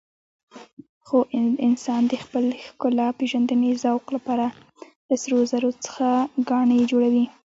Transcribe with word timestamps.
خو 1.05 1.17
انسان 1.67 2.01
د 2.07 2.13
خپل 2.23 2.45
ښکلاپېژندنې 2.65 3.71
ذوق 3.83 4.05
لپاره 4.15 4.45
له 5.07 5.15
سرو 5.23 5.39
زرو 5.51 5.69
څخه 5.85 6.07
ګاڼې 6.49 6.79
جوړوي. 6.91 7.25